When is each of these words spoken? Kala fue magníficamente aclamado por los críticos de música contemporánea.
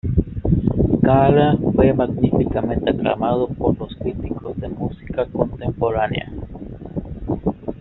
Kala 1.05 1.57
fue 1.75 1.93
magníficamente 1.93 2.89
aclamado 2.89 3.47
por 3.49 3.77
los 3.77 3.93
críticos 3.97 4.57
de 4.57 4.67
música 4.69 5.27
contemporánea. 5.27 6.31